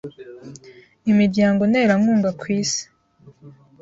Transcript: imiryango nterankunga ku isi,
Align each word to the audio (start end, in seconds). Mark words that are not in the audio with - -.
imiryango 1.11 1.61
nterankunga 1.69 2.29
ku 2.39 2.45
isi, 2.59 2.83